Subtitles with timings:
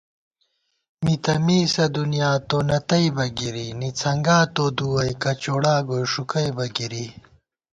[1.03, 6.05] مِی تہ مِیسہ دُنیا، تو نہ تئیبہ بہ گِری ✿ نِڅَھنگا تو دُوَئی، کچوڑا گوئی
[6.11, 7.05] ݭُکَئیبہ گِری